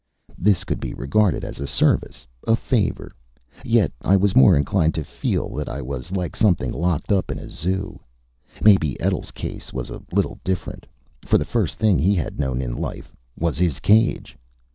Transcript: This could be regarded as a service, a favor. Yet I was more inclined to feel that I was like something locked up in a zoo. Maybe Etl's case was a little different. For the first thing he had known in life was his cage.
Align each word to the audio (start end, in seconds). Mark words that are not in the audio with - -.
This 0.39 0.63
could 0.63 0.79
be 0.79 0.95
regarded 0.95 1.43
as 1.43 1.59
a 1.59 1.67
service, 1.67 2.25
a 2.47 2.55
favor. 2.55 3.11
Yet 3.63 3.91
I 4.01 4.15
was 4.17 4.35
more 4.35 4.55
inclined 4.57 4.95
to 4.95 5.03
feel 5.03 5.49
that 5.49 5.69
I 5.69 5.79
was 5.79 6.11
like 6.11 6.35
something 6.35 6.71
locked 6.71 7.11
up 7.11 7.29
in 7.29 7.37
a 7.37 7.47
zoo. 7.47 7.99
Maybe 8.63 8.99
Etl's 8.99 9.29
case 9.29 9.71
was 9.71 9.91
a 9.91 10.01
little 10.11 10.39
different. 10.43 10.87
For 11.23 11.37
the 11.37 11.45
first 11.45 11.77
thing 11.77 11.99
he 11.99 12.15
had 12.15 12.39
known 12.39 12.63
in 12.63 12.75
life 12.75 13.15
was 13.39 13.59
his 13.59 13.79
cage. 13.79 14.35